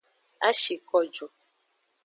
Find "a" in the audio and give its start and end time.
0.47-0.49